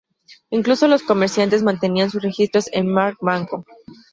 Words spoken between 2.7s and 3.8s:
en Mark Banco.